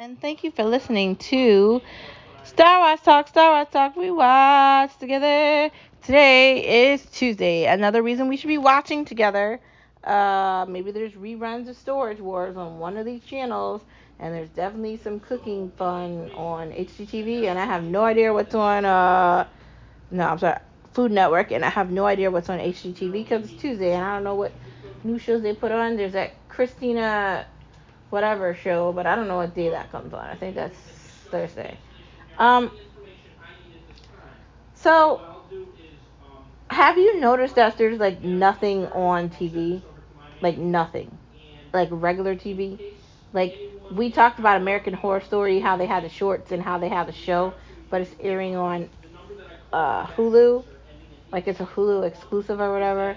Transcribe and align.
and 0.00 0.18
thank 0.18 0.42
you 0.42 0.50
for 0.50 0.64
listening 0.64 1.14
to 1.14 1.82
Star 2.42 2.80
Wars 2.80 3.00
Talk. 3.02 3.28
Star 3.28 3.50
Wars 3.50 3.68
Talk. 3.70 3.96
We 3.96 4.10
watch 4.10 4.96
together. 4.96 5.70
Today 6.00 6.92
is 6.92 7.04
Tuesday. 7.04 7.66
Another 7.66 8.02
reason 8.02 8.26
we 8.26 8.38
should 8.38 8.48
be 8.48 8.56
watching 8.56 9.04
together. 9.04 9.60
Uh, 10.02 10.64
maybe 10.66 10.90
there's 10.90 11.12
reruns 11.12 11.68
of 11.68 11.76
Storage 11.76 12.18
Wars 12.18 12.56
on 12.56 12.78
one 12.78 12.96
of 12.96 13.04
these 13.04 13.22
channels, 13.24 13.82
and 14.18 14.34
there's 14.34 14.48
definitely 14.48 14.96
some 14.96 15.20
cooking 15.20 15.70
fun 15.76 16.30
on 16.30 16.72
HGTV, 16.72 17.44
and 17.44 17.58
I 17.58 17.66
have 17.66 17.84
no 17.84 18.02
idea 18.02 18.32
what's 18.32 18.54
on. 18.54 18.86
Uh, 18.86 19.46
no, 20.10 20.28
I'm 20.28 20.38
sorry, 20.38 20.60
Food 20.94 21.12
Network, 21.12 21.52
and 21.52 21.62
I 21.62 21.68
have 21.68 21.90
no 21.90 22.06
idea 22.06 22.30
what's 22.30 22.48
on 22.48 22.58
HGTV 22.58 23.12
because 23.12 23.52
it's 23.52 23.60
Tuesday, 23.60 23.92
and 23.92 24.02
I 24.02 24.14
don't 24.14 24.24
know 24.24 24.36
what 24.36 24.52
new 25.04 25.18
shows 25.18 25.42
they 25.42 25.52
put 25.52 25.72
on. 25.72 25.98
There's 25.98 26.14
that 26.14 26.32
Christina 26.48 27.44
whatever 28.10 28.54
show, 28.54 28.92
but 28.92 29.06
I 29.06 29.16
don't 29.16 29.28
know 29.28 29.36
what 29.36 29.54
day 29.54 29.70
that 29.70 29.90
comes 29.90 30.12
on. 30.12 30.24
I 30.24 30.34
think 30.34 30.54
that's 30.54 30.76
Thursday. 31.30 31.78
Um, 32.38 32.70
so, 34.74 35.20
have 36.68 36.98
you 36.98 37.20
noticed 37.20 37.56
that 37.56 37.76
there's 37.78 37.98
like 37.98 38.22
nothing 38.22 38.86
on 38.86 39.30
TV? 39.30 39.82
Like 40.40 40.58
nothing. 40.58 41.16
Like 41.72 41.88
regular 41.90 42.34
TV? 42.34 42.94
Like, 43.32 43.56
we 43.92 44.10
talked 44.10 44.38
about 44.38 44.56
American 44.56 44.92
Horror 44.94 45.20
Story, 45.20 45.60
how 45.60 45.76
they 45.76 45.86
had 45.86 46.04
the 46.04 46.08
shorts 46.08 46.50
and 46.50 46.62
how 46.62 46.78
they 46.78 46.88
had 46.88 47.06
the 47.06 47.12
show, 47.12 47.54
but 47.90 48.00
it's 48.00 48.14
airing 48.20 48.56
on 48.56 48.88
uh, 49.72 50.06
Hulu. 50.06 50.64
Like, 51.30 51.46
it's 51.46 51.60
a 51.60 51.66
Hulu 51.66 52.06
exclusive 52.06 52.60
or 52.60 52.72
whatever. 52.72 53.16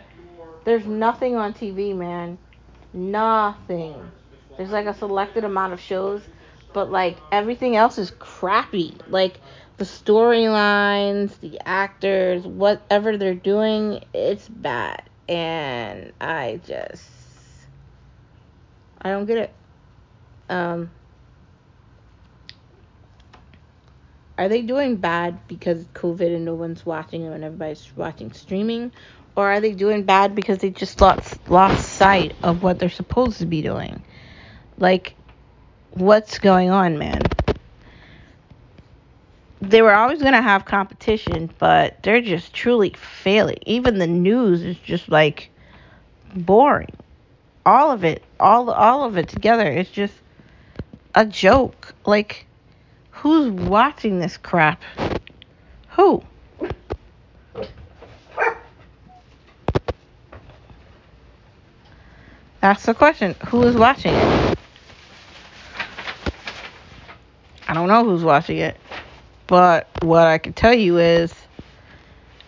There's 0.66 0.86
nothing 0.86 1.36
on 1.36 1.54
TV, 1.54 1.96
man. 1.96 2.38
Nothing. 2.94 4.12
There's 4.58 4.72
like 4.72 4.86
a 4.86 4.94
selected 4.94 5.44
amount 5.44 5.74
of 5.74 5.80
shows, 5.80 6.22
but 6.74 6.92
like 6.92 7.18
everything 7.32 7.76
else 7.76 7.98
is 7.98 8.12
crappy. 8.12 8.96
Like 9.08 9.40
the 9.78 9.86
storylines, 9.86 11.40
the 11.40 11.60
actors, 11.66 12.46
whatever 12.46 13.18
they're 13.18 13.34
doing, 13.34 14.04
it's 14.14 14.48
bad. 14.48 15.04
And 15.28 16.14
I 16.20 16.60
just 16.66 17.10
I 19.02 19.10
don't 19.10 19.26
get 19.26 19.38
it. 19.38 19.54
Um 20.50 20.92
Are 24.38 24.50
they 24.50 24.64
doing 24.64 24.96
bad 24.96 25.48
because 25.48 25.86
COVID 25.94 26.36
and 26.36 26.44
no 26.44 26.56
one's 26.56 26.86
watching 26.86 27.24
them 27.24 27.34
and 27.34 27.44
everybody's 27.44 27.88
watching 27.96 28.32
streaming? 28.34 28.92
Or 29.36 29.52
are 29.52 29.60
they 29.60 29.74
doing 29.74 30.04
bad 30.04 30.36
because 30.36 30.58
they 30.60 30.72
just 30.72 31.02
lost 31.02 31.50
lost 31.50 31.88
sight 31.88 32.36
of 32.42 32.64
what 32.64 32.80
they're 32.80 32.90
supposed 32.90 33.40
to 33.40 33.46
be 33.46 33.62
doing? 33.62 34.04
Like, 34.84 35.16
what's 35.92 36.40
going 36.40 36.70
on, 36.70 36.98
man? 36.98 37.22
They 39.62 39.82
were 39.82 39.94
always 39.94 40.20
going 40.20 40.34
to 40.34 40.42
have 40.42 40.66
competition, 40.66 41.50
but 41.58 42.04
they're 42.04 42.20
just 42.20 42.54
truly 42.54 42.90
failing. 42.90 43.60
Even 43.66 43.98
the 43.98 44.08
news 44.08 44.62
is 44.62 44.76
just 44.80 45.08
like 45.08 45.52
boring. 46.36 46.92
All 47.66 47.92
of 47.92 48.04
it, 48.04 48.26
all 48.42 48.72
all 48.72 49.06
of 49.06 49.18
it 49.18 49.30
together 49.30 49.72
is 49.72 49.90
just 49.90 50.16
a 51.16 51.26
joke. 51.26 51.96
Like, 52.06 52.46
who's 53.12 53.50
watching 53.54 54.20
this 54.20 54.36
crap? 54.36 54.84
Who? 55.92 56.22
That's 62.60 62.84
the 62.84 62.94
question. 62.94 63.36
Who 63.48 63.64
is 63.64 63.78
watching 63.78 64.14
it? 64.14 64.43
I 67.74 67.76
don't 67.76 67.88
know 67.88 68.04
who's 68.04 68.24
watching 68.24 68.58
it. 68.58 68.78
But 69.48 69.88
what 70.04 70.28
I 70.28 70.38
can 70.38 70.54
tell 70.54 70.76
you 70.76 71.00
is 71.00 71.34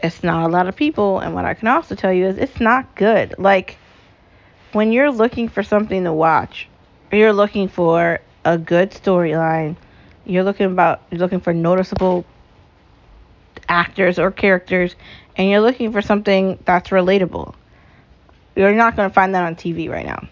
it's 0.04 0.22
not 0.22 0.46
a 0.46 0.50
lot 0.50 0.68
of 0.68 0.76
people. 0.76 1.18
And 1.18 1.34
what 1.34 1.46
I 1.46 1.56
can 1.56 1.68
also 1.68 1.96
tell 1.96 2.14
you 2.14 2.28
is 2.28 2.38
it's 2.38 2.60
not 2.60 2.94
good. 2.94 3.34
Like, 3.40 3.80
when 4.72 4.92
you're 4.92 5.10
looking 5.10 5.50
for 5.50 5.64
something 5.64 6.04
to 6.04 6.14
watch, 6.14 6.68
you're 7.12 7.34
looking 7.34 7.70
for 7.70 8.20
a 8.44 8.60
good 8.60 8.92
storyline. 8.92 9.78
You're 10.26 10.44
looking 10.44 10.68
about 10.68 11.02
you're 11.10 11.22
looking 11.22 11.40
for 11.40 11.54
noticeable 11.54 12.24
actors 13.68 14.20
or 14.20 14.30
characters 14.30 14.96
and 15.36 15.50
you're 15.50 15.62
looking 15.62 15.92
for 15.92 16.04
something 16.04 16.60
that's 16.66 16.92
relatable. 16.92 17.56
You're 18.56 18.76
not 18.76 18.96
going 18.96 19.10
to 19.10 19.14
find 19.14 19.34
that 19.34 19.44
on 19.44 19.56
TV 19.56 19.90
right 19.90 20.06
now. 20.06 20.28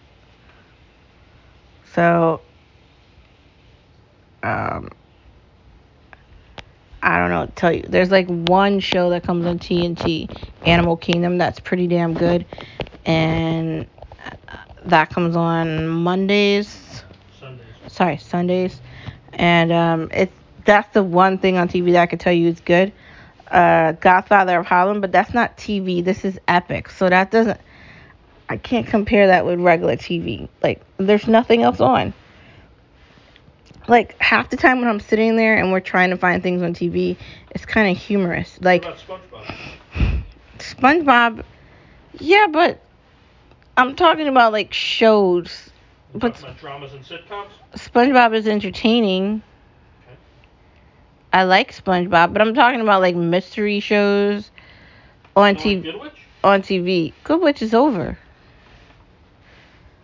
So 1.96 2.42
um, 4.44 4.90
I 7.02 7.18
don't 7.18 7.30
know 7.30 7.52
tell 7.56 7.72
you. 7.74 7.84
There's 7.88 8.12
like 8.12 8.28
one 8.28 8.80
show 8.80 9.09
that 9.09 9.24
comes 9.24 9.46
on 9.46 9.59
TNT, 9.59 10.30
Animal 10.66 10.98
Kingdom, 10.98 11.38
that's 11.38 11.59
pretty 11.59 11.88
damn 11.88 12.14
good, 12.14 12.46
and 13.06 13.88
that 14.86 15.09
comes 15.09 15.36
on 15.36 15.88
Mondays. 15.88 17.03
Sundays. 17.40 17.66
Sorry, 17.88 18.18
Sundays, 18.18 18.82
and 19.34 19.72
um, 19.72 20.09
it's 20.14 20.34
that's 20.66 20.94
the 20.94 21.03
one 21.03 21.38
thing 21.38 21.58
on 21.58 21.68
TV 21.68 21.92
that 21.94 22.03
I 22.03 22.06
could 22.06 22.20
tell 22.20 22.34
you 22.34 22.50
is 22.50 22.59
good. 22.62 22.94
Uh, 23.50 23.92
Godfather 23.94 24.59
of 24.59 24.66
Harlem, 24.66 25.02
but 25.02 25.12
that's 25.12 25.34
not 25.34 25.58
TV. 25.58 26.03
This 26.03 26.24
is 26.24 26.40
Epix, 26.48 26.92
so 26.92 27.09
that 27.09 27.32
doesn't. 27.32 27.59
I 28.50 28.58
can't 28.58 28.88
compare 28.88 29.28
that 29.28 29.46
with 29.46 29.59
regular 29.59 29.96
TV. 29.96 30.48
Like, 30.62 30.82
there's 30.98 31.28
nothing 31.28 31.64
else 31.64 31.80
on 31.80 32.14
like 33.88 34.20
half 34.22 34.50
the 34.50 34.58
time 34.58 34.80
when 34.80 34.90
I'm 34.90 35.00
sitting 35.00 35.36
there 35.36 35.58
and 35.58 35.72
we're 35.72 35.80
trying 35.80 36.10
to 36.12 36.18
find 36.18 36.42
things 36.42 36.62
on 36.62 36.74
TV, 36.74 37.18
it's 37.52 37.66
kind 37.66 37.96
of 37.96 38.02
humorous. 38.02 38.58
Like 38.62 38.84
SpongeBob? 38.84 40.24
SpongeBob, 40.60 41.44
yeah, 42.20 42.48
but 42.48 42.82
I'm 43.78 43.96
talking 43.96 44.28
about 44.28 44.52
like 44.52 44.74
shows. 44.74 45.72
You 46.14 46.20
But 46.20 46.44
dramas 46.60 46.94
and 46.94 47.04
sitcoms? 47.04 47.48
SpongeBob 47.76 48.36
is 48.36 48.48
entertaining. 48.48 49.42
Okay. 50.08 50.18
I 51.34 51.44
like 51.44 51.74
SpongeBob, 51.74 52.34
but 52.34 52.42
I'm 52.42 52.54
talking 52.54 52.82
about 52.82 53.02
like 53.02 53.16
mystery 53.16 53.80
shows 53.80 54.52
on 55.36 55.56
TV. 55.56 56.12
On 56.44 56.62
TV, 56.62 57.14
Good 57.24 57.42
Witch 57.42 57.62
is 57.62 57.74
over. 57.74 58.18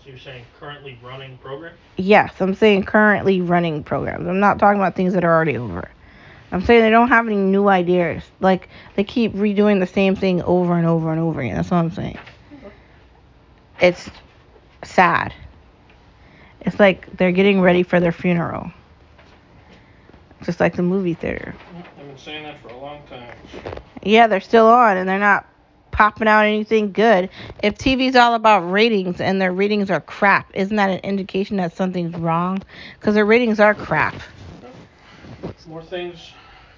You're 0.10 0.18
saying 0.18 0.44
currently 0.60 0.98
running 1.04 1.38
program? 1.38 1.76
Yes, 1.96 2.34
I'm 2.40 2.56
saying 2.56 2.86
currently 2.86 3.42
running 3.42 3.84
programs. 3.84 4.28
I'm 4.28 4.40
not 4.40 4.58
talking 4.58 4.80
about 4.82 4.96
things 4.96 5.14
that 5.14 5.24
are 5.24 5.32
already 5.32 5.56
over. 5.56 5.88
I'm 6.52 6.66
saying 6.66 6.82
they 6.82 6.90
don't 6.90 7.10
have 7.10 7.28
any 7.28 7.36
new 7.36 7.68
ideas. 7.68 8.24
Like 8.40 8.70
they 8.96 9.04
keep 9.04 9.34
redoing 9.34 9.80
the 9.80 9.86
same 9.86 10.16
thing 10.16 10.42
over 10.42 10.76
and 10.76 10.88
over 10.88 11.12
and 11.12 11.22
over 11.22 11.42
again. 11.42 11.56
That's 11.56 11.70
what 11.70 11.78
I'm 11.78 11.92
saying. 11.92 12.18
It's 13.80 14.10
sad. 14.84 15.32
It's 16.62 16.80
like 16.80 17.16
they're 17.16 17.32
getting 17.32 17.62
ready 17.62 17.84
for 17.84 18.00
their 18.00 18.12
funeral. 18.12 18.72
Just 20.42 20.60
like 20.60 20.76
the 20.76 20.82
movie 20.82 21.14
theater. 21.14 21.54
I've 21.78 22.08
been 22.08 22.18
saying 22.18 22.44
that 22.46 22.60
for 22.64 22.70
a 22.70 22.80
long 22.80 23.02
time. 23.08 23.36
Yeah, 24.02 24.26
they're 24.26 24.42
still 24.42 24.66
on 24.66 24.98
and 24.98 25.08
they're 25.08 25.20
not 25.20 25.46
popping 26.00 26.30
out 26.30 26.46
anything 26.46 26.94
good. 26.94 27.30
If 27.62 27.78
TV's 27.78 28.16
all 28.16 28.34
about 28.34 28.62
ratings 28.72 29.20
and 29.20 29.42
their 29.42 29.52
ratings 29.52 29.92
are 29.92 30.00
crap, 30.00 30.50
isn't 30.54 30.78
that 30.78 30.90
an 30.90 31.00
indication 31.00 31.58
that 31.58 31.76
something's 31.76 32.16
wrong? 32.16 32.64
Because 32.98 33.16
their 33.16 33.26
ratings 33.26 33.60
are 33.60 33.76
crap. 33.76 34.16
More 35.68 35.84
things 35.84 36.32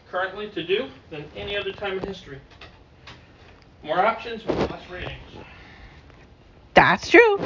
currently 0.09 0.49
to 0.49 0.63
do 0.65 0.89
than 1.11 1.23
any 1.35 1.55
other 1.55 1.71
time 1.71 1.99
in 1.99 2.07
history. 2.07 2.39
More 3.83 4.03
options 4.03 4.43
with 4.43 4.57
less 4.71 4.89
ratings. 4.89 5.13
That's 6.73 7.07
true. 7.07 7.37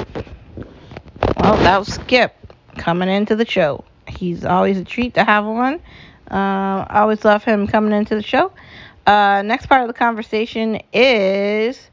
Well, 1.36 1.58
that 1.58 1.78
was 1.78 1.92
Skip 1.92 2.34
coming 2.78 3.10
into 3.10 3.36
the 3.36 3.44
show. 3.44 3.84
He's 4.08 4.46
always 4.46 4.78
a 4.78 4.84
treat 4.84 5.12
to 5.14 5.24
have 5.24 5.44
on. 5.44 5.74
Uh, 6.30 6.86
I 6.88 7.00
always 7.00 7.22
love 7.22 7.44
him 7.44 7.66
coming 7.66 7.92
into 7.92 8.14
the 8.14 8.22
show. 8.22 8.50
Uh, 9.06 9.42
next 9.42 9.66
part 9.66 9.82
of 9.82 9.86
the 9.88 9.94
conversation 9.94 10.80
is 10.92 11.90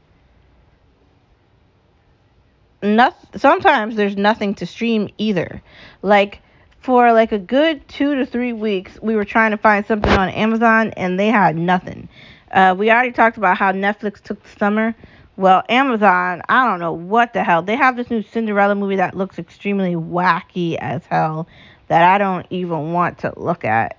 sometimes 3.36 3.96
there's 3.96 4.16
nothing 4.16 4.54
to 4.56 4.66
stream 4.66 5.08
either. 5.16 5.62
Like 6.02 6.40
for 6.80 7.12
like 7.12 7.32
a 7.32 7.38
good 7.38 7.86
two 7.88 8.16
to 8.16 8.26
three 8.26 8.52
weeks, 8.52 8.98
we 9.00 9.16
were 9.16 9.24
trying 9.24 9.52
to 9.52 9.56
find 9.56 9.86
something 9.86 10.10
on 10.10 10.28
Amazon 10.30 10.90
and 10.96 11.18
they 11.18 11.28
had 11.28 11.56
nothing. 11.56 12.08
Uh, 12.50 12.74
we 12.76 12.90
already 12.90 13.12
talked 13.12 13.36
about 13.36 13.56
how 13.56 13.72
Netflix 13.72 14.20
took 14.20 14.42
the 14.42 14.58
summer. 14.58 14.94
Well, 15.36 15.64
Amazon, 15.68 16.42
I 16.48 16.68
don't 16.68 16.78
know 16.78 16.92
what 16.92 17.32
the 17.32 17.42
hell. 17.42 17.62
They 17.62 17.74
have 17.74 17.96
this 17.96 18.10
new 18.10 18.22
Cinderella 18.22 18.74
movie 18.74 18.96
that 18.96 19.16
looks 19.16 19.38
extremely 19.38 19.94
wacky 19.94 20.76
as 20.76 21.04
hell 21.06 21.48
that 21.88 22.02
I 22.02 22.18
don't 22.18 22.46
even 22.50 22.92
want 22.92 23.18
to 23.18 23.32
look 23.36 23.64
at. 23.64 23.96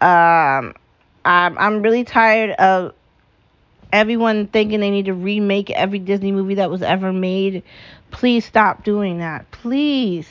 Um, 0.00 0.74
I'm 1.24 1.56
I'm 1.58 1.82
really 1.82 2.04
tired 2.04 2.50
of 2.52 2.94
everyone 3.92 4.46
thinking 4.48 4.80
they 4.80 4.90
need 4.90 5.06
to 5.06 5.14
remake 5.14 5.70
every 5.70 5.98
Disney 5.98 6.32
movie 6.32 6.54
that 6.56 6.70
was 6.70 6.82
ever 6.82 7.12
made. 7.12 7.62
Please 8.10 8.44
stop 8.44 8.84
doing 8.84 9.18
that. 9.18 9.50
Please. 9.50 10.28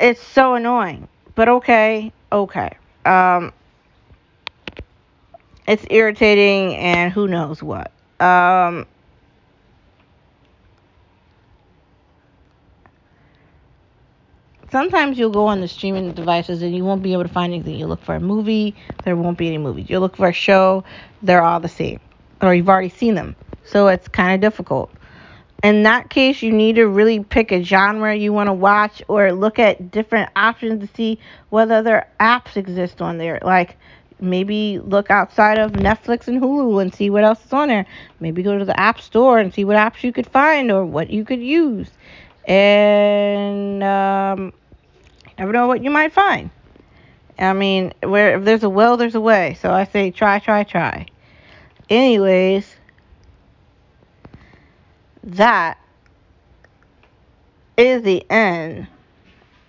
it's 0.00 0.22
so 0.22 0.54
annoying. 0.54 1.08
But 1.34 1.48
okay, 1.48 2.12
okay. 2.30 2.76
Um, 3.04 3.52
it's 5.66 5.84
irritating 5.90 6.74
and 6.76 7.12
who 7.12 7.26
knows 7.26 7.62
what. 7.62 7.90
Um, 8.20 8.86
sometimes 14.74 15.16
you'll 15.16 15.30
go 15.30 15.46
on 15.46 15.60
the 15.60 15.68
streaming 15.68 16.10
devices 16.10 16.60
and 16.60 16.74
you 16.74 16.84
won't 16.84 17.00
be 17.00 17.12
able 17.12 17.22
to 17.22 17.28
find 17.28 17.54
anything. 17.54 17.76
You 17.76 17.86
look 17.86 18.02
for 18.02 18.16
a 18.16 18.20
movie, 18.20 18.74
there 19.04 19.14
won't 19.14 19.38
be 19.38 19.46
any 19.46 19.56
movies. 19.56 19.88
You 19.88 20.00
look 20.00 20.16
for 20.16 20.26
a 20.26 20.32
show, 20.32 20.82
they're 21.22 21.44
all 21.44 21.60
the 21.60 21.68
same, 21.68 22.00
or 22.42 22.56
you've 22.56 22.68
already 22.68 22.88
seen 22.88 23.14
them. 23.14 23.36
So 23.64 23.86
it's 23.86 24.08
kind 24.08 24.34
of 24.34 24.40
difficult. 24.40 24.90
In 25.62 25.84
that 25.84 26.10
case, 26.10 26.42
you 26.42 26.50
need 26.50 26.74
to 26.74 26.88
really 26.88 27.22
pick 27.22 27.52
a 27.52 27.62
genre 27.62 28.16
you 28.16 28.32
want 28.32 28.48
to 28.48 28.52
watch 28.52 29.00
or 29.06 29.32
look 29.32 29.60
at 29.60 29.92
different 29.92 30.28
options 30.34 30.80
to 30.80 30.92
see 30.96 31.20
whether 31.50 31.76
other 31.76 32.04
apps 32.18 32.56
exist 32.56 33.00
on 33.00 33.18
there. 33.18 33.38
Like 33.42 33.76
maybe 34.18 34.80
look 34.80 35.08
outside 35.08 35.56
of 35.56 35.70
Netflix 35.70 36.26
and 36.26 36.42
Hulu 36.42 36.82
and 36.82 36.92
see 36.92 37.10
what 37.10 37.22
else 37.22 37.44
is 37.44 37.52
on 37.52 37.68
there. 37.68 37.86
Maybe 38.18 38.42
go 38.42 38.58
to 38.58 38.64
the 38.64 38.78
App 38.78 39.00
Store 39.00 39.38
and 39.38 39.54
see 39.54 39.64
what 39.64 39.76
apps 39.76 40.02
you 40.02 40.12
could 40.12 40.26
find 40.26 40.72
or 40.72 40.84
what 40.84 41.10
you 41.10 41.24
could 41.24 41.40
use. 41.40 41.90
And 42.46 43.82
um, 43.82 44.52
never 45.38 45.52
know 45.52 45.66
what 45.66 45.82
you 45.82 45.90
might 45.90 46.12
find. 46.12 46.50
I 47.38 47.52
mean, 47.52 47.92
where 48.02 48.38
if 48.38 48.44
there's 48.44 48.62
a 48.62 48.70
will, 48.70 48.96
there's 48.96 49.14
a 49.14 49.20
way. 49.20 49.56
So 49.60 49.70
I 49.70 49.84
say 49.84 50.10
try, 50.10 50.38
try, 50.38 50.64
try. 50.64 51.06
Anyways, 51.90 52.76
that 55.24 55.78
is 57.76 58.02
the 58.02 58.24
end 58.30 58.86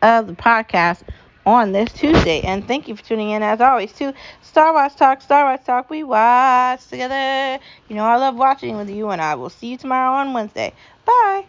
of 0.02 0.28
the 0.28 0.34
podcast 0.34 1.02
on 1.46 1.72
this 1.72 1.92
Tuesday. 1.94 2.42
And 2.42 2.68
thank 2.68 2.88
you 2.88 2.96
for 2.96 3.04
tuning 3.04 3.32
in 3.32 3.44
as 3.44 3.62
always 3.62 3.92
to 3.94 4.14
Star 4.42 4.74
Wars 4.74 4.96
Talk, 4.96 5.22
Star 5.22 5.46
Wars 5.46 5.66
Talk. 5.66 5.90
We 5.90 6.04
watch 6.04 6.88
together. 6.88 7.60
You 7.88 7.96
know 7.96 8.06
I 8.06 8.18
love 8.18 8.36
watching 8.36 8.78
with 8.78 8.90
you, 8.90 9.10
and 9.10 9.22
I 9.22 9.36
will 9.36 9.50
see 9.50 9.68
you 9.68 9.78
tomorrow 9.78 10.14
on 10.14 10.34
Wednesday. 10.34 10.74
Bye. 11.06 11.46